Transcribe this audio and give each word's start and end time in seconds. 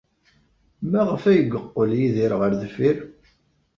Maɣef 0.91 1.23
ay 1.31 1.37
yeqqel 1.39 1.89
Yidir 1.99 2.31
ɣer 2.41 2.51
deffir? 2.61 2.97